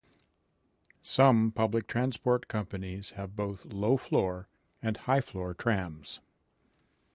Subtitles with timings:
[1.03, 4.47] Some public transport companies have both low floor
[4.81, 6.19] and high floor trams.